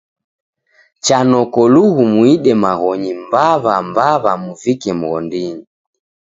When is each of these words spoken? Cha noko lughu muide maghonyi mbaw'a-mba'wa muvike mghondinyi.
Cha 1.05 1.19
noko 1.29 1.61
lughu 1.73 2.01
muide 2.13 2.51
maghonyi 2.63 3.11
mbaw'a-mba'wa 3.23 4.31
muvike 4.43 4.91
mghondinyi. 4.99 5.63